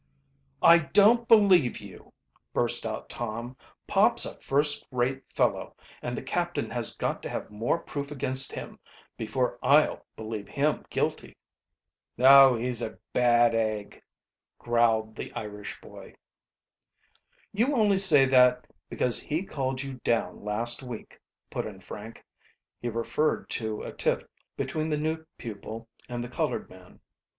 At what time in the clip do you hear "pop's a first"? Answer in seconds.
3.85-4.83